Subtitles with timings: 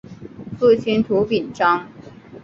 [0.57, 1.87] 父亲涂秉彰。